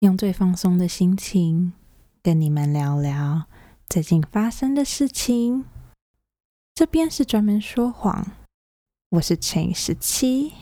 [0.00, 1.74] 用最放松的心情
[2.22, 3.42] 跟你们聊聊
[3.86, 5.66] 最近发生的事情。
[6.74, 8.26] 这边是专门说谎，
[9.10, 10.52] 我是陈十七。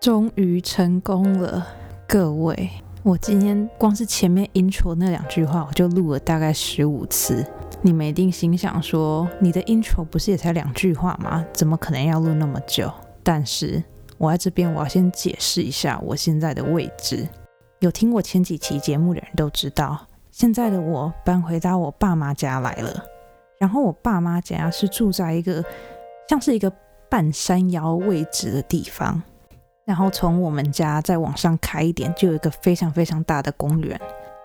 [0.00, 1.64] 终于成功了，
[2.08, 2.68] 各位！
[3.04, 7.46] 我今天光是前面 intro 那两句话，我就录了大概十五次。
[7.82, 11.46] 你们一定心想说，你的 intro 不是也才两句话吗？
[11.52, 12.92] 怎么可能要录那么久？
[13.22, 13.80] 但是。
[14.18, 17.28] 我在这边，我要先解释一下我现在的位置。
[17.80, 23.04] 有听过前几期节目的人都知道，现在的我搬回到我爸妈家来了。
[23.58, 25.64] 然后我爸妈家是住在一个
[26.28, 26.72] 像是一个
[27.08, 29.22] 半山腰位置的地方。
[29.84, 34.00] 然后从我们家再往上开一点，就有一个非常非常大的公园。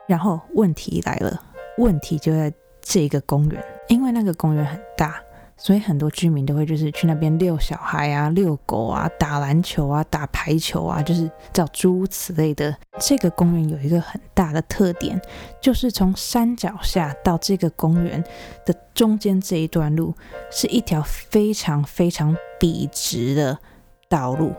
[0.08, 1.42] 然后问题来了，
[1.78, 5.22] 问题就在这个公园，因为那个公园很大。
[5.62, 12.74] 所以很多居民都会就是去那边遛小孩啊、遛狗啊、打篮球啊、打排球啊，就是叫诸如此类的。
[12.98, 15.22] 这个公园有一个很大的特点，
[15.60, 18.24] 就是从山脚下到这个公园
[18.66, 20.16] 的中间这一段路，
[20.50, 23.60] 是一条非常非常笔直的
[24.08, 24.54] 道路，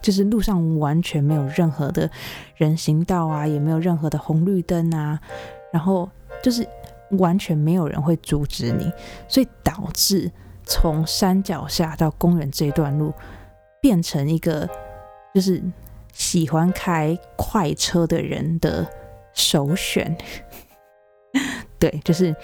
[0.00, 2.10] 就是路上完全没有任何的
[2.54, 5.20] 人行道啊，也没有任何的红绿灯啊，
[5.70, 6.08] 然后
[6.42, 6.66] 就是
[7.10, 8.90] 完全没有人会阻止你，
[9.28, 10.32] 所以导致。
[10.66, 13.14] 从山脚下到公园这段路，
[13.80, 14.68] 变成一个
[15.32, 15.62] 就是
[16.12, 18.84] 喜欢开快车的人的
[19.32, 20.16] 首选。
[21.78, 22.34] 对，就是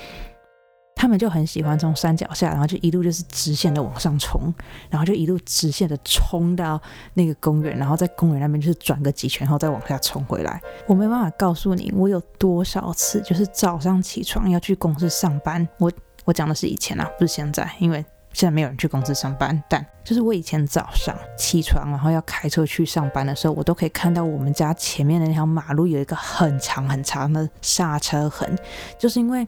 [0.95, 4.55] 他们就很喜欢从山脚下，然后就一路就是直线的往上冲，
[4.89, 6.81] 然后就一路直线的冲到
[7.15, 10.63] 那个公园，然后在公园那边就是转个几圈后再往下冲回来。
[10.87, 15.91] 我没办法告诉你我有多少次就是早上起床要去公司上班，我。
[16.25, 19.61] 我讲的是以前啊，不是现在，因为现在没有人去公司上班。
[19.69, 28.57] 但就是我以前早上起床，然后要开车去上班的时候，我都可以看到我们家前面的那条马路有一个很长很长的刹车痕，
[28.97, 29.47] 就是因为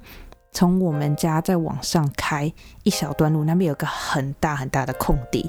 [0.50, 5.48] 从我们家再往上开一小段路，那边有个很大很大的空地，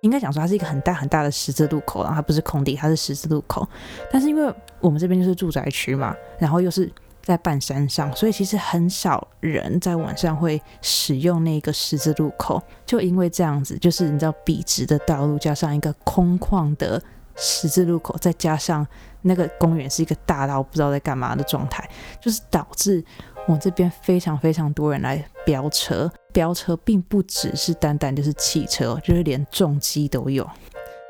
[0.00, 3.66] 应该讲说它是一个很大很大的十字路口，然后它不是空地，它是十字路口。
[4.10, 6.90] 但是因为我们这边就是住宅区嘛，然后又是。
[7.22, 12.60] 在半山上，所以其实很少人在晚上会使用那个十字路口。
[12.84, 17.00] 就因为这样子，就是你知道笔直的道路加上一个空旷的
[17.36, 18.86] 十字路口，再加上
[19.22, 21.88] 那个公园是一个大到不知道在干嘛的状态，
[22.20, 23.04] 就是导致
[23.46, 26.10] 我这边非常非常多人来飙车。
[26.32, 30.48] 飙车并不只是单单就是汽车，就是连重机都有。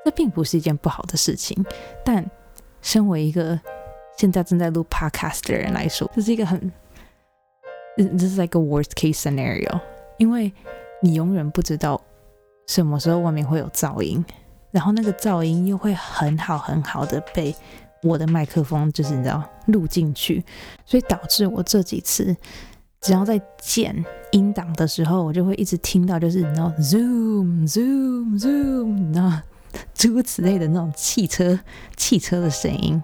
[0.04, 1.64] 这并不是一件不好的事情，
[2.04, 2.28] 但
[2.82, 3.58] 身为一个。
[4.16, 6.72] 现在正在录 podcast 的人来说，这是一个很，
[7.96, 9.80] 这是一个 worst case scenario，
[10.18, 10.52] 因为
[11.00, 12.00] 你永远不知道
[12.68, 14.24] 什么时候外面会有噪音，
[14.70, 17.54] 然后那个噪音又会很好很好的被
[18.02, 20.44] 我的麦克风就是你知道录进去，
[20.84, 22.36] 所以导致我这几次
[23.00, 29.42] 只要在剪音档的时候，我就会一直听到就是你知道 zoom zoom zoom，那
[29.94, 31.58] 诸如此类的那种汽车
[31.96, 33.02] 汽车的声音。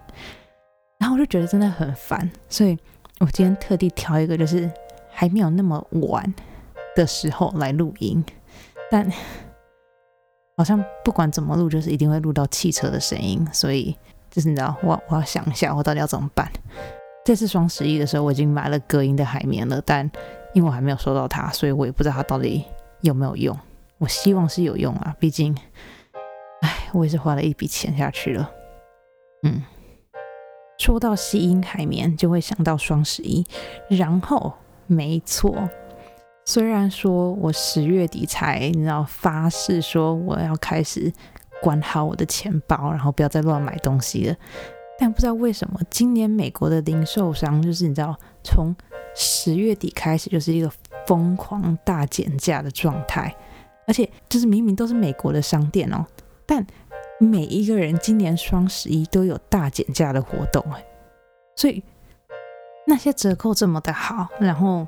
[0.99, 2.77] 然后我就觉得真的很烦，所以
[3.21, 4.71] 我今天特地挑一个就是
[5.11, 6.35] 还没有那么晚
[6.97, 8.25] 的时候来录音，
[8.91, 9.09] 但
[10.59, 13.97] 好像不管怎么录，就是一定会录到汽车的声音，所以
[14.29, 16.51] 就是你知道，我我要想一下我到底要怎么办。
[17.25, 20.05] 这次双十一的时候，我已经买了隔音的海绵了，但
[20.53, 22.65] 因为我还没有收到它，所以我也不知道它到底
[23.03, 23.57] 有没有用。
[23.99, 25.57] 我希望是有用啊，毕竟，
[26.63, 28.51] 哎，我也是花了一笔钱下去了，
[29.45, 29.63] 嗯。
[30.79, 33.45] 说到吸音海绵，就会想到双十一。
[33.89, 34.53] 然后，
[34.87, 35.69] 没错，
[36.45, 41.13] 虽然说我十月底才你知道发誓说我要开始
[41.61, 44.37] 管好我的钱包，然后不要再乱买东西了，
[44.99, 48.75] 但不知道为什么今年美国的零售商就是你知道从
[49.15, 50.71] 十月底开始就是一个
[51.07, 53.35] 疯狂大减价的状态，
[53.87, 56.07] 而且就是明明都是美国的商店哦，
[56.47, 56.65] 但。
[57.19, 60.85] 每一个人今年双十一都有大减价的活动哎，
[61.57, 61.83] 所以
[62.87, 64.87] 那些折扣这么的好，然后，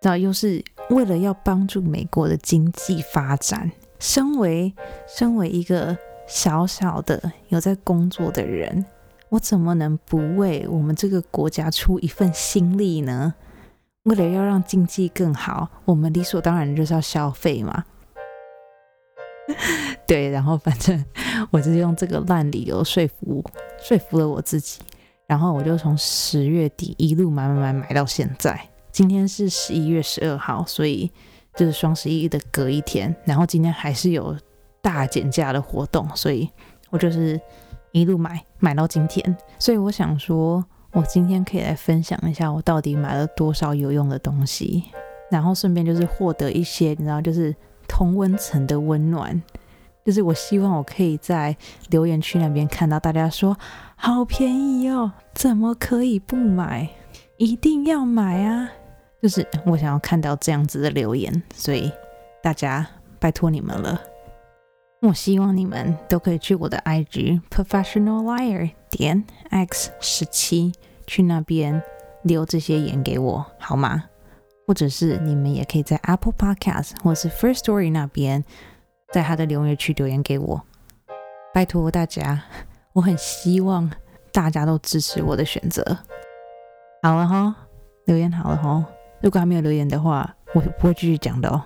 [0.00, 3.70] 然后又是为了要帮助美国的经济发展。
[3.98, 4.74] 身为
[5.08, 5.96] 身为一个
[6.26, 8.84] 小小的有在工作的人，
[9.30, 13.34] 我怎么能不为我们这个国家出一份心力呢？
[14.04, 17.84] 为了要让经济更好，我们理所当然就是要消费嘛。
[20.06, 21.04] 对，然后反正
[21.50, 23.44] 我就是用这个烂理由说服
[23.80, 24.80] 说服了我自己，
[25.26, 28.60] 然后我就从十月底一路买买买买到现在。
[28.92, 31.10] 今天是十一月十二号，所以
[31.54, 33.14] 就是双十一的隔一天。
[33.24, 34.34] 然后今天还是有
[34.80, 36.48] 大减价的活动，所以
[36.90, 37.38] 我就是
[37.92, 44.84] 一路买买到今天，所以我想说，我今天可以来分享一下我到底买了多少有用的东西，
[45.30, 47.54] 然后顺便就是获得一些你知道，就是
[47.88, 49.42] 同温层的温暖。
[50.04, 51.56] 就是我希望我可以在
[51.90, 53.58] 留言区那边看到大家说
[53.96, 56.88] 好便宜哦，怎么可以不买？
[57.38, 58.70] 一定要买啊！
[59.20, 61.90] 就是我想要看到这样子的留言，所以
[62.40, 62.86] 大家
[63.18, 64.00] 拜托你们了。
[65.02, 70.72] 我希望你们都可以去我的 IG professional liar 点 x 十七
[71.06, 71.82] 去那边
[72.22, 74.04] 留这些言给我好吗？
[74.66, 78.44] 或者是你们也可以在 Apple Podcast 或是 First Story 那边。
[79.12, 80.60] 在他的留言区留言给我，
[81.54, 82.42] 拜托大家，
[82.92, 83.88] 我很希望
[84.32, 85.96] 大家都支持我的选择。
[87.02, 87.54] 好了哈，
[88.06, 88.84] 留言好了哈，
[89.22, 91.62] 如果还没有留言的话，我不会继续讲的哦。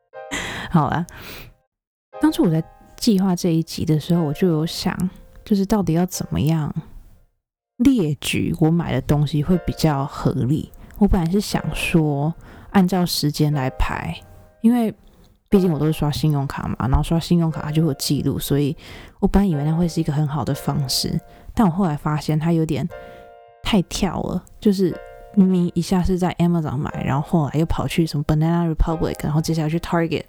[0.72, 1.06] 好了，
[2.22, 2.64] 当初我在
[2.96, 4.96] 计划这一集的时候，我就有想，
[5.44, 6.74] 就是到底要怎么样
[7.76, 10.72] 列举我买的东西会比较合理。
[11.02, 12.32] 我本来是想说，
[12.70, 14.16] 按照时间来排，
[14.60, 14.94] 因为。
[15.48, 18.74] 毕竟我都是刷信用卡嘛，然后刷信用卡它就会有记录，所以
[19.20, 21.20] 我本来以为那会是一个很好的方式，
[21.52, 22.88] 但我后来发现它有点
[23.62, 24.98] 太跳了，就是
[25.34, 30.24] 明明一下是在 Amazon 买，然后后来又跑去什么 Banana Republic，然后接下来去 Target，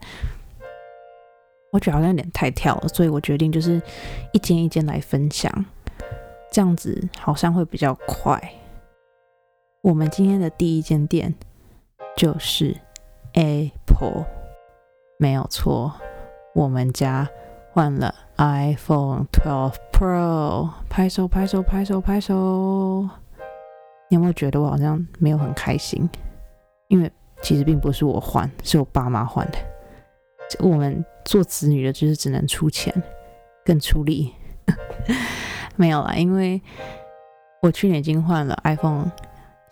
[1.71, 3.81] 我觉得好像有点太跳了，所以我决定就是
[4.33, 5.49] 一间一间来分享，
[6.51, 8.37] 这样子好像会比较快。
[9.83, 11.35] 我们今天的第一间店
[12.15, 12.73] 就是
[13.33, 14.25] Apple。
[15.17, 15.91] 没有错，
[16.55, 17.29] 我们家
[17.73, 23.09] 换了 iPhone 12 Pro，拍手拍手拍手拍手！
[24.09, 26.09] 你有没有觉得我好像没有很开心？
[26.87, 29.57] 因为其实并不是我换，是我爸妈换的。
[30.59, 33.03] 我们做子女的，就是只能出钱，
[33.65, 34.33] 更出力。
[35.75, 36.61] 没有啦，因为
[37.61, 39.11] 我去年已经换了 iPhone。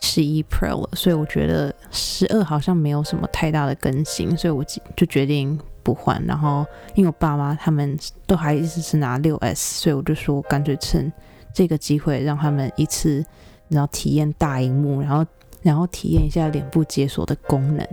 [0.02, 4.64] 十一 Pro 了，所以我觉得十二好像没有什么太大的更新，所以我
[4.96, 6.22] 就决定不换。
[6.26, 6.66] 然后
[6.96, 11.12] 因为我爸妈他们都还一直是拿六 S，所以我就说干脆趁
[11.54, 13.24] 这个机会让他们一次
[13.70, 15.26] 然后体验大荧幕，然后
[15.62, 17.88] 然后体验一下脸部解锁的功能。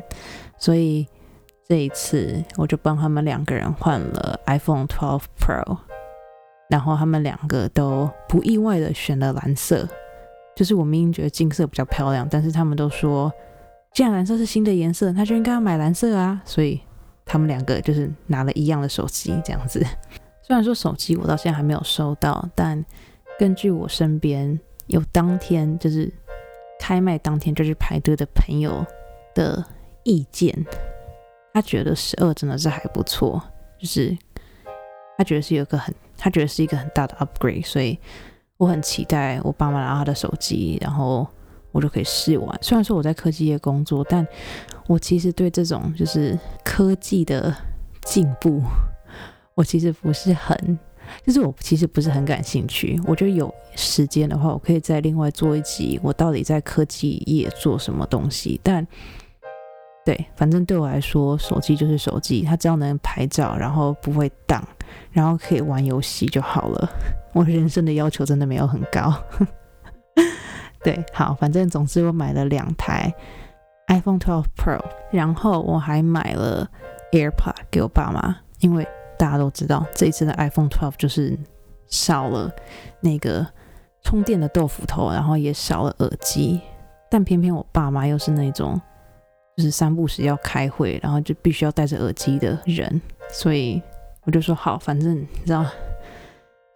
[0.56, 1.06] 所以
[1.69, 5.76] 这一次我就帮他们两个人换了 iPhone 12 Pro，
[6.70, 9.87] 然后他们两个都不意外的选了蓝色。
[10.58, 13.32] 就是我明明觉得金色比较漂亮，但是他们都说，
[13.94, 16.43] 既然蓝色是新的颜色，那就应该要买蓝色啊。
[16.44, 16.81] 所以
[17.25, 19.78] 他们两个就是拿了一样的手机这样子。
[20.43, 22.84] 虽然说手机我到现在还没有收到，但
[23.38, 24.58] 根据我身边
[24.88, 26.12] 有当天就是
[26.81, 28.84] 开卖当天就去排队的朋友
[29.37, 29.64] 的
[30.02, 30.52] 意见，
[31.54, 33.40] 他觉得十二真的是还不错，
[33.78, 34.19] 就是
[35.16, 37.96] 他觉得是有个很，他觉得是一个很大的 upgrade，所以。
[38.58, 41.26] 我很期待我爸妈拿他的手机，然后
[41.70, 42.58] 我就可以试玩。
[42.60, 44.26] 虽然说我在科技业工作，但
[44.87, 47.55] 我其实对这种就是科技的
[48.02, 48.60] 进步，
[49.55, 50.78] 我其实不是很，
[51.25, 53.00] 就是我其实不是很感兴趣。
[53.06, 58.61] 我觉得有时间的话，我可以再另外做一集，我到底在科技业做什么东西。
[58.64, 58.84] 但
[60.04, 64.66] 对，反正对我来说，手机就是手机，它只要能拍照，然后不会挡，
[65.12, 66.88] 然后可以玩游戏就好了。
[67.38, 69.14] 我人生的要求真的没有很高，
[70.83, 73.14] 对，好，反正总之我买了两台
[73.87, 76.68] iPhone 12 Pro，然后我还买了
[77.12, 78.85] AirPods 给我爸妈，因为
[79.16, 81.38] 大家都知道这一次的 iPhone 12就是
[81.87, 82.50] 少了
[83.00, 83.47] 那个
[84.02, 86.61] 充电的豆腐头，然后也少了耳机，
[87.09, 88.80] 但偏偏我爸妈又是那种
[89.57, 93.80] 就是三不时要开会，然后就必须要戴着耳机的人，所以
[94.25, 95.64] 我就说好，反正你知道。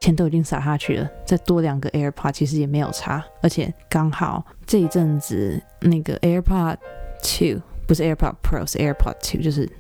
[0.03, 6.77] 钱都已经撒下去了，再多两个 AirPod 其实也没有差，而且刚好这一阵子那个 AirPod
[7.23, 9.71] Two 不是 AirPod Pro 是 AirPod Two，就是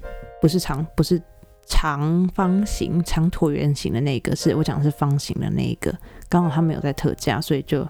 [0.41, 1.21] 不是长不是
[1.67, 5.93] 长方形长椭圆形的那个，是我讲的是方形的那一个，
[6.29, 7.85] 刚好他没有在特价，所以就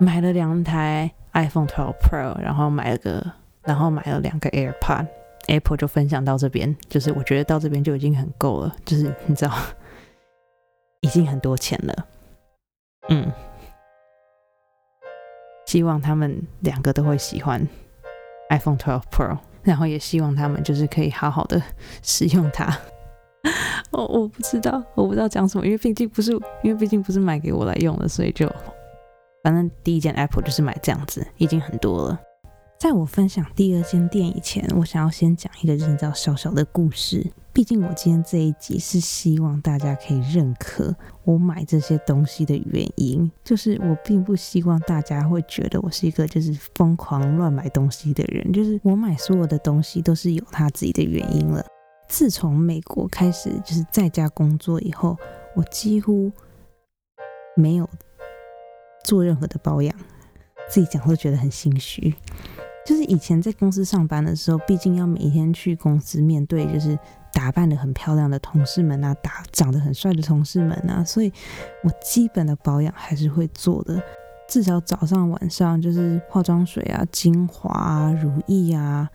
[0.00, 3.24] 买了两台 iPhone 12 Pro，然后买了个
[3.62, 9.52] 然后买了两个 AirPod，Apple 就分享到这边，就是我觉得到这边就已经很够了，就是你知道。
[11.06, 12.06] 已经很多钱了，
[13.10, 13.30] 嗯，
[15.64, 17.64] 希望他们两个都会喜欢
[18.50, 21.62] iPhone 12 Pro，然后也希望他们就是可以好好的
[22.02, 22.76] 使用它。
[23.92, 26.32] 我我不知道，我不知道讲什么，因为毕竟不是，
[26.64, 28.52] 因为毕竟不是买给我来用的，所以就
[29.44, 32.20] 反正第一件 Apple 就是买这样子，已经很多了。
[32.78, 37.26] 在我分享第二间店以前，我想要先讲一个知道小小的故事。
[37.50, 48.52] 毕竟我今天这一集是希望大家可以认可我买这些东西的原因，就是我并不希望大家会觉得我是一个就是疯狂乱买东西的人。
[48.52, 51.64] 就是我买所有的东西都是有他自己的原因了。
[52.08, 55.16] 自从美国开始就是在家工作以后，
[55.54, 56.30] 我几乎
[57.56, 57.88] 没有
[59.02, 59.96] 做任何的保养，
[60.68, 62.14] 自己讲会觉得很心虚。
[62.86, 66.96] 就是以前在公司上班的时候，毕竟要每天去公司面对，就是
[67.32, 71.32] 打扮的很漂亮的同事们啊，打长得很帅的同事们啊，所以
[71.82, 74.00] 我基本的保养还是会做的，
[74.48, 79.10] 至少早上晚上就是化妆水啊、精华啊、乳液啊，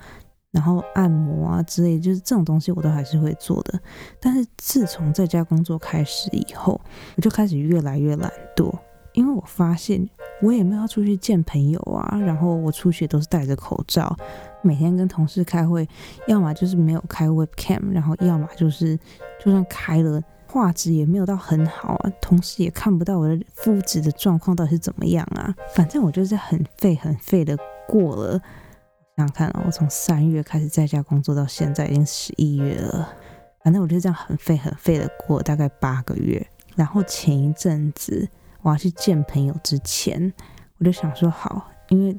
[0.51, 3.79] 然后按摩啊之类，就是这种东西我都还是会做的。
[4.19, 6.79] 但是自从在家工作开始以后，
[7.15, 8.69] 我就开始越来越懒惰，
[9.13, 10.09] 因为我发现。
[10.43, 14.17] 我也没有要出去见朋友啊，然后我出去都是戴着口罩，
[14.63, 15.87] 每天跟同事开会，
[16.27, 18.97] 要么就是没有开 webcam，然后要么就是
[19.39, 27.55] 就算开了，画质也没有到很好啊，同事也看不到我的肤质的状况到底是怎么样啊，反正我就是很废很废的
[27.87, 28.31] 过了。
[29.15, 33.07] 想想看啊，我从三月开始在家工作到现在已经十一月了，
[33.63, 36.43] 反正我就这样很废很废的过大概八个月，
[36.75, 38.27] 然后前一阵子。
[38.61, 40.31] 我要去见朋友之前，
[40.77, 42.17] 我就想说好，因为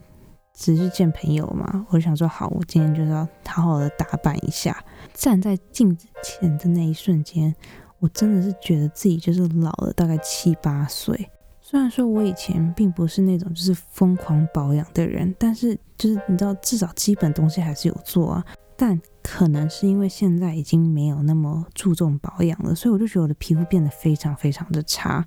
[0.55, 4.85] 只是见朋友嘛，我就想说好，我今天就是要好好的打扮一下。
[5.15, 7.55] 站在镜子前的那一瞬间，
[7.99, 11.31] 我真的是觉得自己就是老了大概七八岁。
[11.61, 18.45] 虽然说我以前并不是那种就是疯狂保养的人，但是就是你知道，至少基本东西还是有做啊。
[18.77, 25.25] 但可能是因为现在已经没有那么注重保养了，所以我就觉得我的皮肤变得非常非常的差。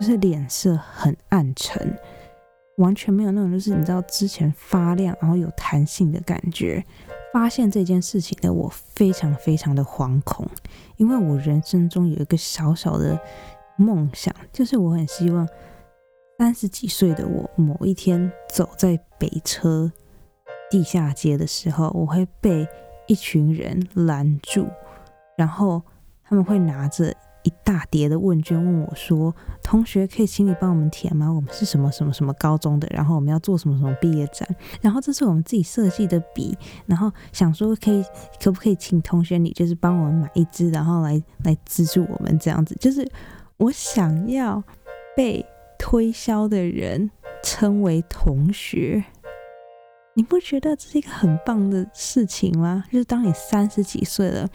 [0.00, 1.98] 就是脸色很暗沉，
[2.76, 6.84] 完全没有那种就是你知道之前发亮然后有弹性的感觉。
[7.30, 10.46] 发现这件事情的我非常非常的惶恐，
[10.96, 13.20] 因为我人生中有一个小小的
[13.76, 15.46] 梦想，就是我很希望
[16.38, 19.92] 三十几岁的我某一天走在北车
[20.70, 22.66] 地下街的时候，我会被
[23.06, 24.66] 一群人拦住，
[25.36, 25.82] 然后
[26.24, 27.14] 他们会拿着。
[27.44, 31.32] 一大叠的问卷问我说：“同学，可以请你帮我们填吗？
[31.32, 34.48] 我们是什么什么什么高中的，然后我们要做什么什么毕业展，
[34.80, 38.02] 然后这是我们自己设计的笔，然后想说可以
[38.42, 43.08] 可不可以请同学你就是帮我们买一支，然后来来资助我们这样子，就是
[43.56, 44.62] 我想要
[45.16, 45.46] 被
[45.78, 47.10] 推销的人
[47.42, 49.04] 称为同学，
[50.14, 52.84] 你不觉得这是一个很棒的事情吗？
[52.90, 54.48] 就是当你三十几岁了。”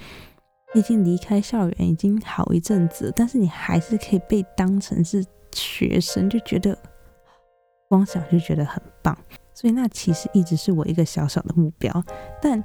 [0.74, 6.78] 已经离开校园已经好一阵子，但是你还是可以被当成是学生，就觉得
[7.88, 9.18] 光想就觉得很棒。
[9.54, 12.04] 所以那其实一直是我一个小小的目标，
[12.42, 12.64] 但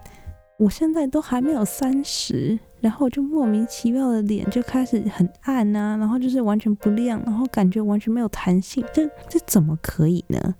[0.58, 10.54] 我现在都还没有三十，然后就莫名其妙的脸就开始很暗啊，然后就是完全不亮，然后感觉完全没有弹性，这这怎么可以呢？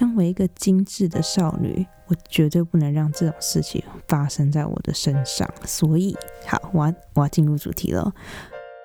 [0.00, 5.46] 身为一个精致的少女，我绝对不能让这种事情发生在我的身上。
[5.66, 6.16] 所以，
[6.46, 8.10] 好，我要我要进入主题了。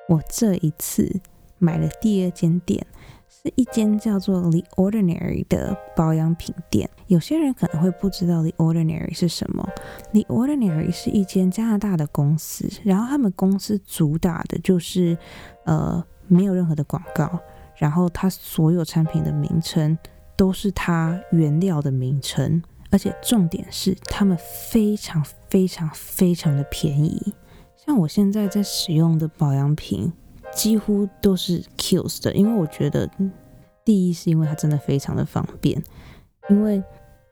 [0.09, 1.21] 我这一次
[1.57, 2.85] 买了第二间店，
[3.29, 6.89] 是一间叫做 The Ordinary 的保养品店。
[7.07, 9.65] 有些人可能会不知道 The Ordinary 是什么。
[10.11, 15.17] The Ordinary 是一间加拿大的公司，然后他们公司主打的就是
[15.63, 17.39] 呃没有任何的广告，
[17.77, 19.97] 然后它所有产品的名称。
[20.35, 24.37] 都是它原料的名称，而且重点是它们
[24.69, 27.33] 非常非常非常的便宜。
[27.75, 30.11] 像我现在在使用的保养品，
[30.53, 33.09] 几乎都是 Kills 的，因为我觉得
[33.83, 35.83] 第一是因为它真的非常的方便，
[36.49, 36.83] 因为。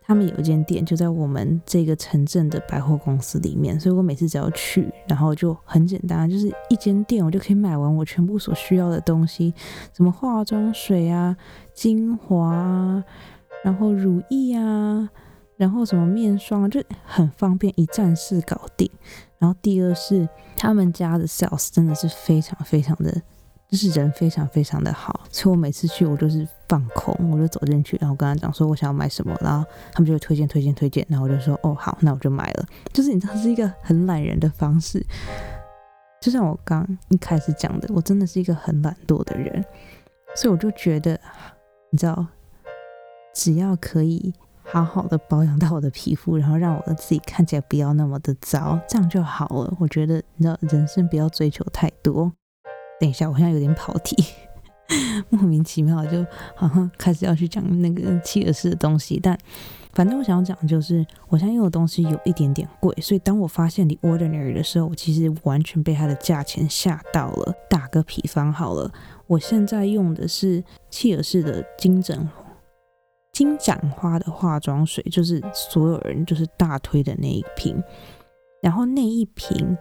[0.06, 9.54] 他们有一间店就在我们这个城镇的百货公司里面，所以我每次只要去，然后就很简单，就是一间店，我就可以买完我全部所需要的东西，
[9.96, 11.36] 什么化妆水啊、
[11.74, 13.04] 精华啊，
[13.64, 15.10] 然后乳液啊，
[15.56, 18.90] 然后什么面霜，就很方便，一站式搞定。
[19.40, 23.22] 然后第二是他们家的 sales 真的是非常非常的。
[23.74, 32.66] 就是人非常非常的好，所以我每次去我就是放空，我就走进去，然后跟他讲说我想要买什么，然后他们就会推荐推荐推荐，然后我就说哦好，那我就买了。
[32.94, 35.04] 就是你知道是一个很懒人的方式，
[36.22, 39.66] 就像我刚一开始讲的，我真的是一个很懒惰的人，
[40.36, 41.20] 所以我就觉得
[41.90, 42.28] 你知道，
[43.34, 49.76] 只要可以好好的保养到我的皮肤，然后让我的自己看起来不要那么的糟，这样就好了。
[49.80, 52.32] 我觉得你知道人生不要追求太多。
[53.04, 54.16] 等一下，我现在有点跑题。
[55.30, 59.38] 莫名其妙就好像开始要去讲那个契尔氏的东西，但
[59.92, 67.54] 反正我想要讲的就是，我现在用的东西有一点点贵，所以当我发现 The Ordinary 的时候，我其实完全被它的价钱吓到了。
[67.70, 68.90] 打个比方好了，
[69.28, 72.30] 我现在用的是契尔氏的金盏
[73.34, 77.84] 金盏花的化妆水，就是所有人就是大推的那一瓶，
[78.62, 79.78] 然后那一瓶。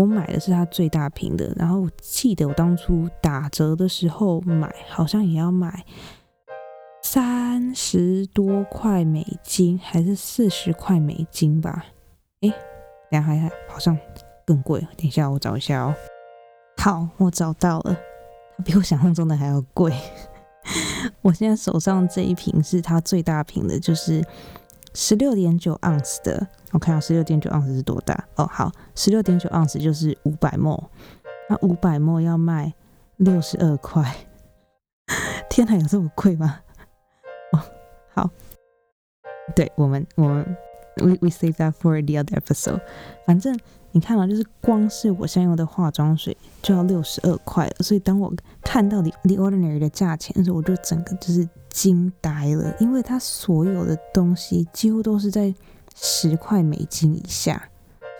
[0.00, 5.84] 我买的是它最大瓶的，然后我记得我当初打折的时候买，好像也要买
[7.02, 11.84] 三十多块美金，还是四十块美金吧？
[12.40, 12.50] 诶，
[13.10, 13.96] 两还还好像
[14.46, 14.80] 更贵。
[14.96, 15.94] 等一下我找一下哦。
[16.78, 17.94] 好，我找到了，
[18.56, 19.92] 它比我想象中的还要贵。
[21.20, 24.24] 我现在手上这一瓶是它最大瓶的，就是
[24.94, 26.46] 十六点九盎司的。
[26.72, 28.24] 我看到十六点九盎司是多大？
[28.36, 30.90] 哦，好，十六点九盎司就是五百墨，
[31.48, 32.72] 那五百墨要卖
[33.16, 34.14] 六十二块。
[35.50, 36.60] 天哪，有这么贵吗？
[37.52, 37.60] 哦，
[38.14, 38.30] 好，
[39.56, 40.56] 对我们，我们
[40.98, 42.80] ，we we save that for the other episode。
[43.26, 43.58] 反正
[43.90, 48.32] 你看啊，就是光是我现在用的化妆水就要六十二块了，所以当我
[48.62, 55.54] 看到 the the ordinary 的价钱的时候，我就整个就是惊呆了，因为它所有的东西几乎都是在。
[56.02, 57.68] 十块美金以下，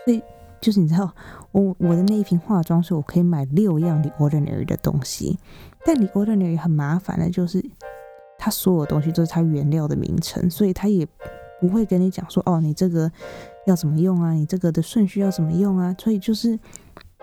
[0.05, 0.21] 所以
[0.61, 1.11] 就是你知道，
[1.53, 5.39] 我我的那一瓶化妆水，我可以买六样的 Ordinary 的东西。
[5.87, 7.65] 但 The Ordinary 很麻烦的，就是
[8.37, 11.09] 它所有东西都是它原料的名称，所以它也
[11.59, 13.11] 不会跟你讲说，哦，你这个
[13.67, 16.59] 要怎么用啊，你这个的顺序要怎么用啊，所以就是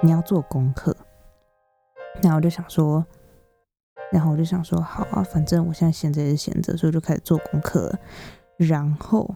[0.01, 0.95] 你要做功课。
[2.23, 3.05] 然后我就想说，
[4.11, 7.99] 然后我就想说，好啊，反正我现在闲着也是闲着，所以就开始做功课了。
[8.57, 9.33] 然后。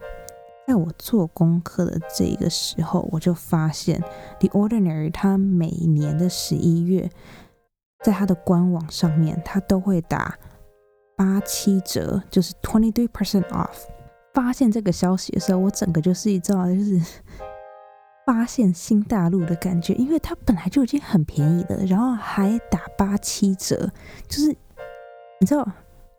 [0.64, 4.00] 在我做功课的这个时候，我就发现
[4.38, 7.10] The Ordinary 它每年的十一月，
[8.02, 10.38] 在它的官网上面，它都会打
[11.16, 13.86] 八七折，就是 twenty three percent off。
[14.32, 16.98] 发现这个消息的时候，我整个就是一道就是
[18.24, 23.90] 发现新大陆的感觉，因为它本来就已经很便宜了，然后还打八七折，
[24.28, 24.48] 就是
[25.40, 25.66] 你知道，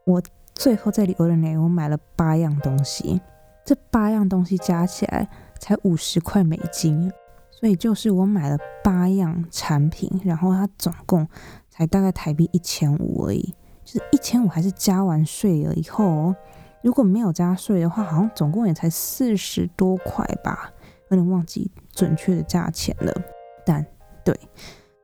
[0.05, 0.21] 我
[0.53, 3.21] 最后在 The Ordinary 我买了八样东西。
[3.65, 7.09] 这八样东西加起来才五十块美金，
[7.49, 11.25] 所以就是我买了八样产品，然后它总共
[11.69, 16.35] 才大概台币一千五而已，就是一千五还是加完税了以后，
[16.81, 20.73] 如果没有加税的话，好像总共也才四十多块吧，
[21.09, 23.13] 有点忘记准确的价钱了。
[23.65, 23.85] 但
[24.25, 24.37] 对，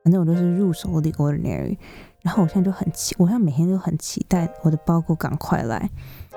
[0.04, 1.78] 反正我都是入手的 ordinary，
[2.20, 5.88] 然后我现在就很期，我现在每天都很期待我的包裹赶快来。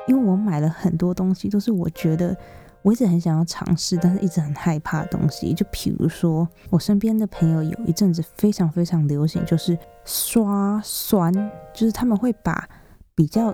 [0.06, 2.36] 因为我买了很多东西，都是我觉得
[2.82, 5.54] 我一直很想要尝试，但是一直很害怕的东西。
[5.54, 11.34] 就比如说，我身边的朋友有一阵子非常非常流行，就是刷酸，
[11.74, 12.68] 就是他们会把
[13.16, 13.54] 比较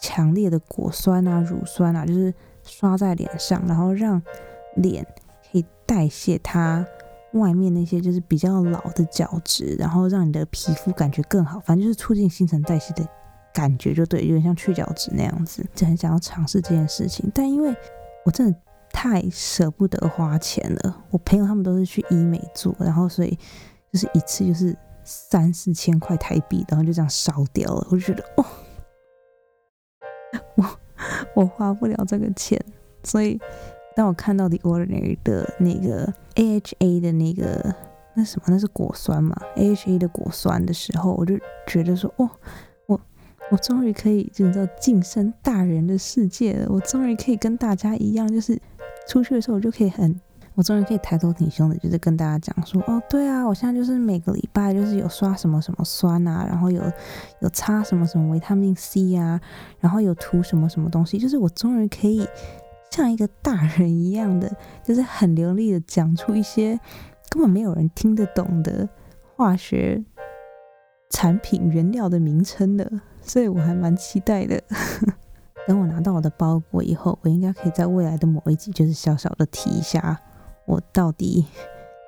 [0.00, 4.20] 强烈的果酸啊、乳酸啊，就是刷在脸上，然后让
[4.74, 5.06] 脸
[5.86, 6.86] 代谢它
[7.32, 11.60] 外面那些就是比较老的角质，然后让你的皮肤感觉更好。
[11.60, 13.06] 反正就是促进新陈代谢的。
[13.52, 17.30] 感觉就对，有点像去角质那样子，就很想要尝试这件事情。
[17.32, 17.72] 但因为
[18.24, 18.58] 我真的
[18.90, 23.38] 太舍不得花钱了，我朋友他们都是去医美做，然后所以
[23.92, 27.86] 就是一次就是三四千块台币，然后就这样烧掉了。
[27.92, 28.44] 我就觉得哦，
[30.56, 30.78] 我
[31.36, 32.60] 我花不了这个钱。
[33.04, 33.40] 所以
[33.96, 37.74] 当我看到 The Ordinary 的那个 AHA 的那个
[38.14, 42.30] 那什么，那是果酸嘛？AHA 的果酸的时候，我就觉得说哦。
[42.86, 43.00] 我
[43.50, 46.66] 我终于可以，就你知道晋升大人的世界了。
[46.70, 48.58] 我终于可以跟大家一样，就是
[49.06, 50.18] 出去的时候，我就可以很，
[50.54, 56.82] 我终于可以抬头挺胸的，就是跟大家讲说，哦，对啊，我现在就是每个礼拜就是有刷什么什么酸啊，然后有
[57.40, 59.38] 有擦什么什么维他命 C 啊，
[59.78, 62.26] 然后有涂什么什么东西，就是我终于可以
[62.94, 64.48] 像一个大人一样的，
[64.84, 66.78] 就是很流利的讲出一些
[67.28, 68.88] 根本没有人听得懂的
[69.34, 70.04] 化学
[71.10, 72.88] 产品原料的名称的。
[73.20, 74.62] 所以我还蛮期待的。
[75.66, 80.20] 等我拿到我的包裹以后，我应该可以在未来的某一集，就是小小的提一下，
[80.64, 81.44] 我到底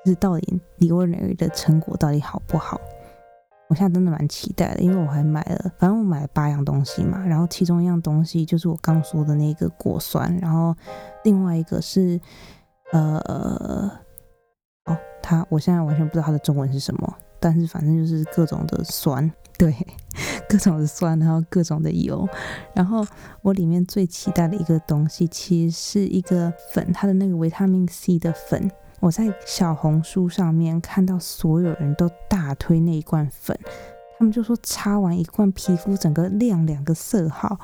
[0.05, 2.81] 就是到底 The Ordinary 的成果到底好不好？
[3.68, 7.24] 我现在真的蛮期待的，因为我还买了，反正我买了八样东西嘛。
[7.26, 10.74] 然后其中一样东西就是我刚说的那个果酸，然后
[11.24, 12.20] 另外一个是
[12.92, 13.90] 呃，
[14.85, 19.31] 哦，它我现在完全不知道它的中文是什么，但是反正就是各种的酸。
[19.59, 19.74] 对，
[20.48, 22.29] 各种的酸，然后各种的油，
[22.74, 23.05] 然后
[23.40, 28.70] 我里面最期待的一个东西，其实是一个粉，它的那个维他命 C 的粉。
[29.00, 33.59] 我在小红书上面看到所有人都大推那一罐粉，
[34.18, 37.59] 他们就说擦完一罐皮肤整个亮两个色号。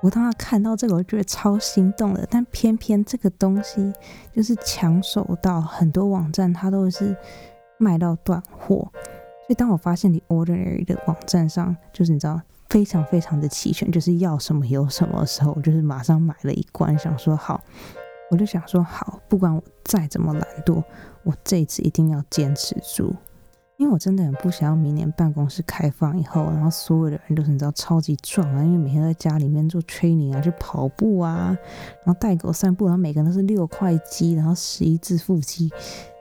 [0.00, 2.24] 我当时看到这个，我觉得超心动的。
[2.30, 3.92] 但偏偏这个东西
[4.32, 7.16] 就是抢手到很多网站，它都是
[7.78, 8.76] 卖到断货。
[8.76, 17.60] 所以当我发现你 Ordinary 的网站上，就是你知道非常非常的齐全，就是要什么有什么的时候，我就是马上买了一罐，想说好，
[18.30, 20.82] 我就想说好，不管我再怎么懒惰，
[21.24, 23.14] 我这一次一定要坚持住。
[23.78, 31.56] 因为我真的很不想要明年办公室开放以后，然后所有的人都是你知道超级壮啊，因为每天在家里面做 training 啊，去跑步啊，
[32.04, 35.70] 然后带狗散步，然后每个人都是六块肌，然后十一字腹肌，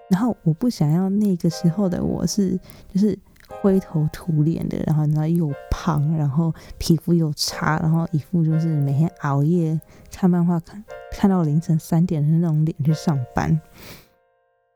[0.07, 2.55] 然后我不想要那个时候的我是
[2.93, 3.17] 就是
[3.47, 9.79] 灰头土脸的，然后你知道又胖，然后皮肤又差，然后一副就是每天熬夜
[10.11, 13.59] 看漫画看看到凌晨三点的那种脸去上班。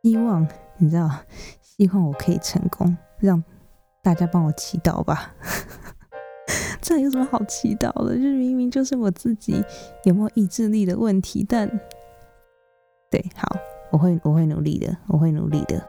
[0.04, 1.10] 希望你知道。
[1.78, 3.44] 希望我可以成功，让
[4.04, 5.34] 大家帮我祈祷吧。
[6.80, 8.16] 这有什么好祈祷的？
[8.16, 9.64] 就明明就是我自己
[10.04, 11.44] 有没有意志力的问题。
[11.48, 11.68] 但
[13.10, 13.48] 对，好，
[13.90, 15.84] 我会我会努力的，我会努力的。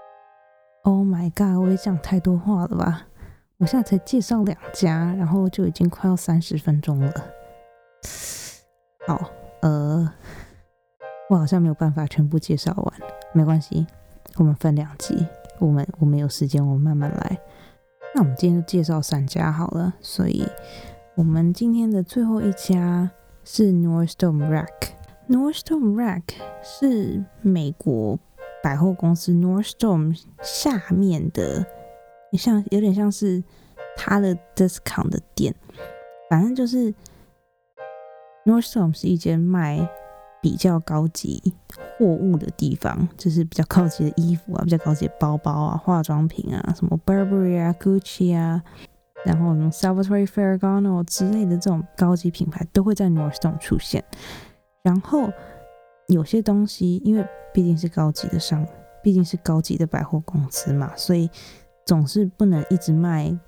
[0.84, 1.62] Oh my god！
[1.62, 3.06] 我也讲太多话了吧？
[3.58, 7.12] 我现在才介绍两家，然后就已经快要三十分钟了。
[9.06, 10.12] 好，呃，
[11.30, 12.94] 我好像没有办法全部介绍完，
[13.32, 13.86] 没关系，
[14.36, 15.24] 我们分两集。
[15.60, 17.38] 我们我们有时间，我们慢慢来。
[18.16, 19.94] 那我们今天就介绍三家好了。
[20.00, 20.44] 所以，
[21.14, 23.08] 我们今天的最后一家
[23.44, 24.66] 是 Nordstrom Rack。
[25.28, 26.22] Nordstrom Rack
[26.64, 28.18] 是美国
[28.62, 31.66] 百货公司 Nordstrom 下面的，
[32.32, 33.42] 像有点像是
[33.96, 35.54] 它的 discount 的店。
[36.30, 36.94] 反正就是
[38.44, 39.88] Nordstrom 是一间卖。
[40.42, 41.40] 比较高级
[41.96, 48.60] 货物的地方，就是比较高级的衣服啊，比较高级的包包啊，化妆品啊，什么 Burberry 啊、Gucci 啊，
[49.24, 54.02] 然后什么 Salvatore Ferragamo 之类的这种高级品牌都会在 Nordstrom 出现。
[54.82, 55.32] 然后
[56.08, 58.66] 有些东西，因为毕竟是高级的商，
[59.02, 61.30] 毕竟是高级的百货公司嘛，所以
[61.86, 63.38] 总是不能一直卖。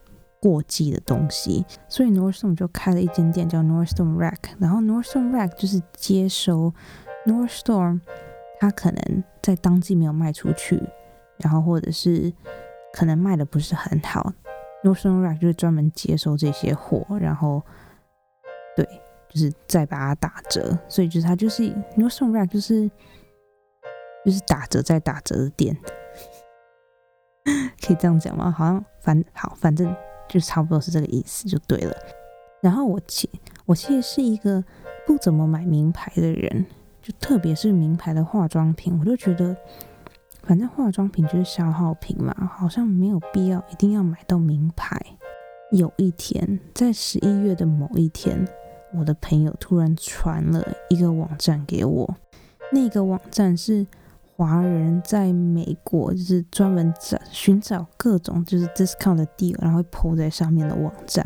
[0.41, 6.71] 过季的东西，所以 Nordstrom 就开了一间店叫 Nordstrom Rack，然后 Nordstrom Rack 就是接收
[7.25, 8.03] Nordstrom，
[8.61, 10.79] 它可能在当季没有卖出去，
[11.39, 12.31] 然后或者是
[12.93, 14.35] 可能卖的不是很好
[14.83, 17.63] ，Nordstrom Rack 就是专门接收这些货，然后
[18.77, 18.87] 对，
[19.35, 21.65] 就是再把它打折，所以就是它就是
[21.99, 22.89] Nordstrom Rack 就是
[24.25, 25.77] 就是打折再打折的店，
[27.85, 28.51] 可以这样讲吗？
[28.51, 29.95] 好像反好反正。
[30.27, 31.95] 就差不多是这个意思，就对了。
[32.63, 33.29] 然后我其
[33.67, 34.65] 我其实是一个
[35.07, 36.65] 不怎么买名牌的人，
[37.03, 39.55] 就特别是名牌的化妆品，我就觉得
[40.43, 44.99] 反正化妆品就是消耗品嘛，好像没有必要一定要买到名牌。
[45.73, 48.49] 有一天，在十一月的某一天，
[48.99, 52.17] 我的朋友突然传了一个网站给我，
[52.73, 53.87] 那个网站是。
[54.37, 61.25] 华人在美国就是专门找寻找各种就是 discount 的 deal，然后会 po 在上面的网站。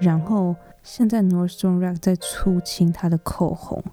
[0.00, 3.84] 然后现在 Nordstrom Rack 在出清它的口红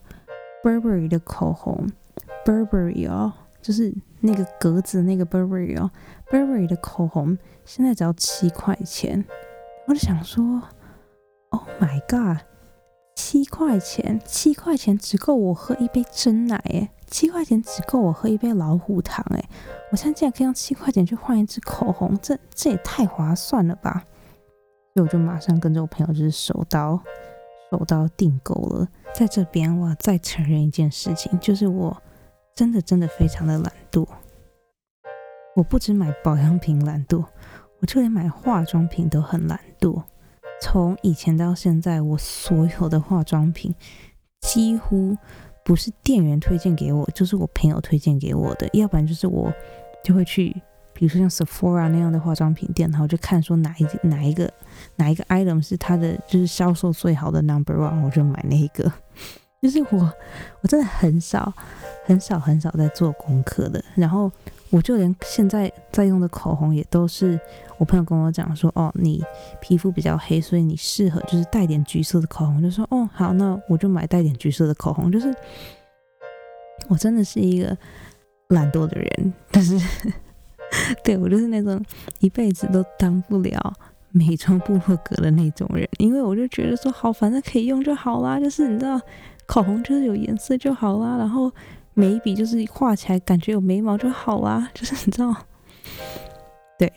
[0.63, 1.85] ，Burberry 的口红
[2.45, 5.91] ，Burberry 哦，就是那个格子那个 Burberry 哦
[6.31, 9.25] ，Burberry 的口红现在只要七块钱。
[9.87, 10.63] 我就想说
[11.49, 12.41] ，Oh my god！
[13.15, 19.45] 七块钱，七块钱只够我喝一杯真奶诶，七块钱只够我喝一杯老虎糖诶，
[19.91, 24.05] 我现在竟然可以用七块钱去换一支口红，这这也太划算了吧！
[24.93, 27.01] 所以我就马上跟着我朋友就是手刀
[27.71, 28.87] 手刀订购了。
[29.15, 31.95] 在这边，我要再承认一件事情，就是我
[32.55, 34.07] 真的真的非常的懒惰。
[35.55, 37.23] 我不止买保养品懒惰，
[37.79, 40.01] 我就连买化妆品都很懒惰。
[40.63, 43.75] 从以前到现在，我所有的化妆品
[44.39, 45.13] 几乎
[45.65, 48.65] 不是店员推荐给我，就是我朋友推荐给我的。
[48.71, 49.51] 要不然就是我
[50.05, 50.55] 就会去，
[50.93, 54.49] 比如说像 Sephora 那样的化妆品店，然后就看说哪一哪一个
[54.95, 58.89] 哪一个 item 是它的就是销售最好的 number one，我就买那一个。
[59.63, 60.13] 就是我
[60.61, 61.51] 我真的很少
[62.05, 64.31] 很少很少在做功课的，然后。
[64.69, 67.39] 我就连现在在用的口红也都是
[67.77, 69.23] 我朋友跟我讲说，哦，你
[69.61, 72.59] 皮肤比较黑，所以你适合就是带点橘色的口红。
[72.59, 75.11] 就说，哦，好，那我就买带点橘色的口红。
[75.11, 75.31] 就是
[76.89, 77.77] 我真的是一个
[78.47, 79.79] 懒惰的人，但是
[81.05, 81.79] 对我就是那种
[82.17, 83.73] 一辈子都当不了
[84.09, 88.39] 美妆部落格的那种人，因为我就觉得说，好，反正可以用就好啦。
[88.39, 88.99] 就是你知道，
[89.47, 91.51] 口红就是有颜色就好啦，然后。
[91.95, 95.31] 眉笔就是画起来感觉有眉毛就好啦， 就是你知道，
[96.79, 96.91] 对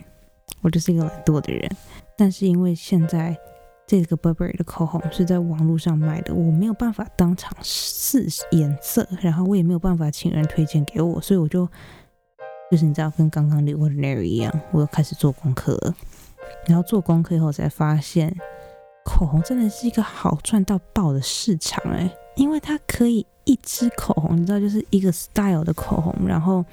[0.62, 1.70] 我就是一个懒惰的人。
[2.16, 3.36] 但是因为现在
[3.86, 11.68] 这个 Burberry 的口红是在网络上买的，我没有办法当场试颜色，然后我也没有办法请人推荐给我，所以我就
[12.70, 15.94] 就是你知道，跟刚刚的 Ordinary 一样，我又开始做功课了。
[16.66, 18.34] 然后做功课以后才发现，
[19.04, 26.64] 口红真的是一个好赚到爆的市场哎，因为它可以一支口红，你知道，就是一个 style 的口红，然后。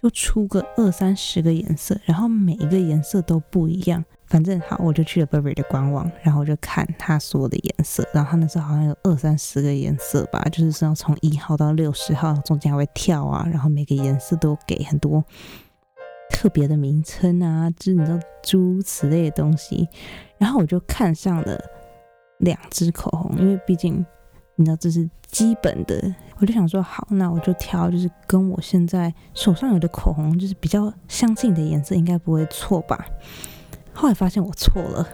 [0.00, 4.04] 就出个二三十个颜色，然后每一个颜色都不一样。
[4.28, 8.06] 反正好，我就去了 Burberry 的官网，然后我就看它所有的颜色。
[8.14, 13.44] 然后它那时候好像有二三十个颜色吧，就是说从一号到六十号，中间还会跳啊。
[13.50, 15.24] 然后每个颜色都给很多
[16.30, 19.88] 特别的名称啊，就是你知道诸如此类的东西。
[20.36, 21.60] 然后我就看上了
[22.38, 24.06] 两支口红，因为毕竟
[24.58, 26.14] 你知道这是基本的。
[26.40, 33.06] 我就想说，好，那我就挑就是跟我现在手上有的口红就是比较相近的颜色，应该不会错吧？
[33.92, 35.08] 后来发现我错了，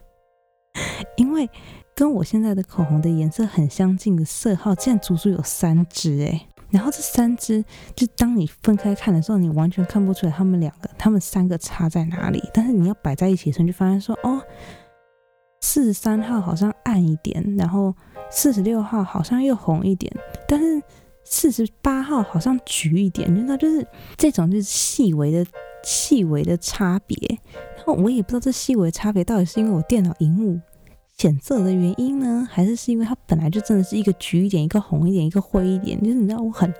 [1.16, 1.48] 因为
[1.94, 6.46] 跟我现在的口红的颜色很相近的色号，竟然足足有三支诶。
[6.70, 7.64] 然后这三支，
[7.96, 12.42] 就当你分开看的时候，你完全看不出来他们两个、他们三个差在哪里。
[12.54, 14.42] 但是你要摆在一起的时候，你就发现说，哦。
[15.62, 17.94] 四十三号好像暗一点，然后
[18.30, 20.12] 四十六号好像又红一点，
[20.46, 20.82] 但是
[21.24, 25.44] 四十八号好像橘一点，你知道，就是这种就是细微的、
[25.82, 27.16] 细微的差别。
[27.76, 30.60] 然后我也不知道这细微的差别到底是因为我电脑荧幕
[31.16, 36.72] 显色的原因呢，还是是因为它本来就真的是一个橘一点、一个红一点、一个灰一点，就是你知道我很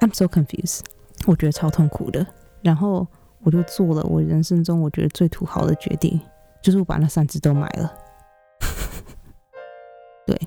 [0.00, 0.80] I'm so confused，
[1.26, 2.26] 我觉得超痛苦的。
[2.60, 3.06] 然后
[3.42, 6.20] 我就做了我人生中我觉得最土豪的决定，
[6.62, 7.92] 就是我把那三支都买了。
[10.26, 10.40] 对，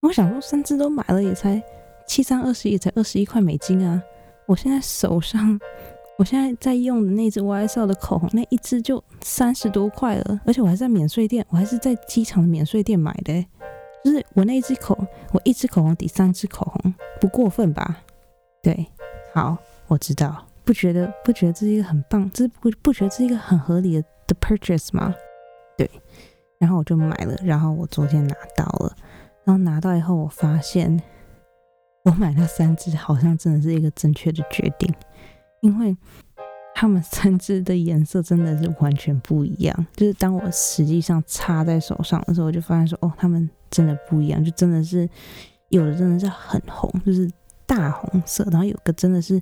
[0.00, 1.62] 我想说三支都买了也才
[2.06, 4.02] 七三二十，也才二十一块美金啊！
[4.46, 5.60] 我现在手上，
[6.16, 13.44] 我现在在用的那支 YSL 的口红，那一支就三十多块了，而且我还在免税店，我还是在机场的免税店买的，
[14.02, 14.98] 就是我那一支口，
[15.32, 17.98] 我一支口红抵三支口红，不过分吧？
[18.62, 18.86] 对，
[19.34, 25.14] 好，我知道，不觉得不觉得这是一个很棒，这不不觉得这是一个很合理的的 purchase 吗？
[25.76, 25.88] 对。
[26.58, 28.94] 然后我就买了，然后我昨天拿到了，
[29.44, 31.02] 然后拿到以后，我发现
[32.04, 34.92] 我买那三支好像真的是一个正确的决定，
[35.60, 35.96] 因为
[36.74, 39.86] 他们三支的颜色真的是完全不一样。
[39.96, 45.08] 就是当我实际上插在手上的时候，我就发现说，哦，他们真的不一样，就真的是
[45.68, 47.30] 有的真的是很红，就是
[47.66, 49.40] 大红色，然后有个真的是。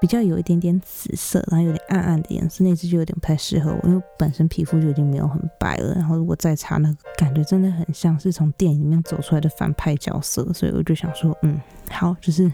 [0.00, 5.94] 比较有一点点紫色，然后有点暗暗的颜色，那只就有点不太适合我，因为本身皮肤就已经没有很白了。
[5.94, 11.60] 然后如果再擦那个，感觉真的很像是从电影里面走出来的反派角色，所以我就想说，嗯，
[11.90, 12.50] 好，就是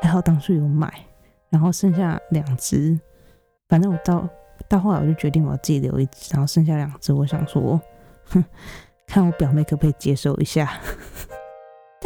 [0.00, 0.92] 还好当初有买，
[1.50, 2.98] 然后剩下两只，
[3.68, 4.28] 反正我到
[4.68, 7.80] 到后来我就决定我自己留一只，然后剩下两只，我想说，
[8.26, 8.44] 哼，
[9.08, 10.80] 看我表妹可不可以接受一下。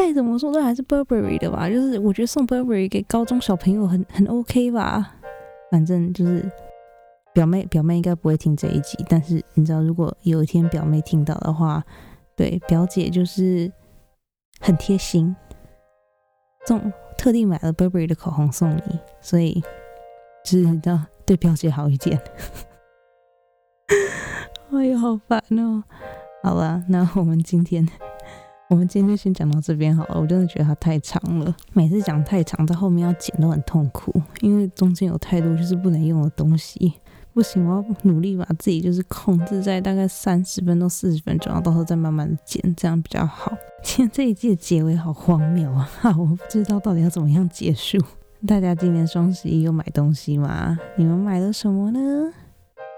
[0.01, 5.15] 再怎么说都还是 Burberry 的吧，就是我觉得送 Burberry 给高中小朋友很很 OK 吧。
[5.71, 6.51] 反正就是
[7.35, 11.85] 表妹表妹应该不会听这一集，但是你知道，如果有一天表妹听到的话，
[12.35, 13.71] 对表姐就是
[14.61, 15.37] 很贴心，
[16.67, 19.63] 送特地买了 Burberry 的口红送你，所以
[20.43, 22.19] 就是你知道对表姐好一点。
[24.73, 25.85] 哎呀，好烦哦！
[26.43, 27.87] 好了，那我们今天。
[28.71, 36.93] 我们今天先讲到这边好了，我真的觉得它太长了，每次讲太长，在后面要剪都很痛苦，因为中间有太多就是不能用的东西。
[37.33, 43.53] 不行，我要努力把自己就是控制在大概三十分钟、四十分钟，然后到时候再慢慢的剪，这样比较好。
[43.83, 45.91] 今天这一季的结尾好荒谬啊！
[46.17, 47.99] 我不知道到底要怎么样结束。
[48.47, 50.79] 大家今年双十一有买东西吗？
[50.97, 51.99] 你们买了什么呢？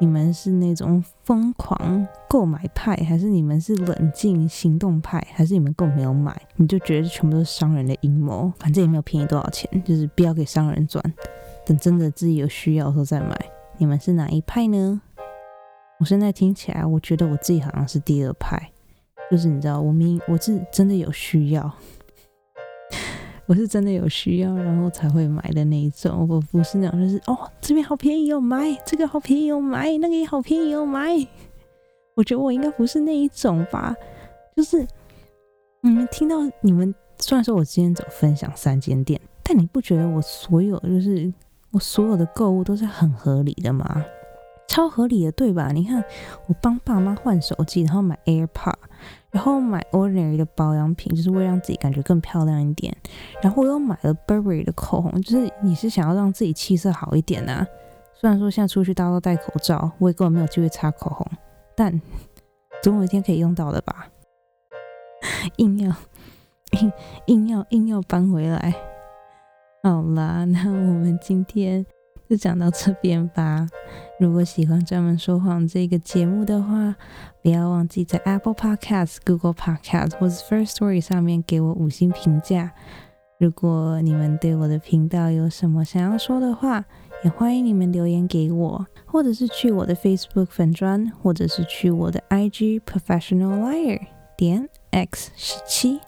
[0.02, 8.52] 你们是那种疯狂购买派，还是你们是冷静行动派，还是你们根本没有买，你就觉得全部都是商人的阴谋？
[8.58, 11.00] 反正也没有便宜多少钱，就是不要给商人赚，
[11.64, 13.38] 等真的自己有需要的时候再买。
[13.78, 15.00] 你们是哪一派呢？
[16.00, 18.72] 我现在听起来，我觉得我自己好像是第二派，
[19.30, 21.72] 就是你知道，我明我是真的有需要。
[23.46, 26.26] 我是真的有需要，然后才会买的那一种。
[26.28, 31.10] 我不是那种，就是哦，这边好便宜哦，买这个好便宜哦，买那个也好便宜哦，买。
[32.14, 33.94] 我觉得我应该不是那一种吧。
[34.56, 34.86] 就是
[35.80, 41.32] 你们听到你们，虽然说我今天走分享三间店，但你不觉得我所有就是
[41.72, 44.04] 我所有的购物都是很合理的吗？
[44.68, 45.70] 超合理的，对吧？
[45.72, 46.02] 你看，
[46.46, 48.74] 我帮爸妈换手机，然后买 AirPod。
[49.32, 52.94] 然后买 Ordinary 的保养品，就是为了让自己感觉更漂亮一点。
[53.40, 57.66] 然后我又买了 Burberry 的口红，就是你是想要让自己气色好一点啊。
[58.14, 61.26] 虽然说现在出去大家都戴口罩，我也根本没有机会擦口红。
[61.74, 62.00] 但
[62.82, 64.06] 总有一天可以用到的吧？
[65.56, 65.94] 硬要
[66.72, 66.92] 硬
[67.26, 68.74] 硬要硬要搬回来。
[69.82, 71.84] 好啦，那我们今天
[72.32, 73.68] 就讲到这边吧。
[74.18, 76.96] 如果喜欢专门说谎这个节目的话，
[77.42, 82.72] 不要忘记在 Apple Podcast、Google Podcast 或是 First Story 上面给我五星评价。
[83.38, 86.82] 如果你们对我的频道有什么想要说的话，
[87.22, 94.00] 也欢迎你们留言给我，或者是去我的 Facebook 粉专，或者是去我的 IG Professional Liar
[94.38, 96.00] 点 X 十七，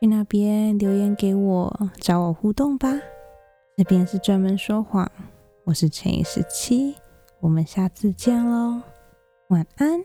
[0.00, 2.88] 去那边留言给我，找我互动吧。
[3.76, 5.08] 这边是专门说谎，
[5.68, 6.96] 我是陈一十七，
[7.40, 8.80] 我们下次见喽，
[9.48, 10.02] 晚安。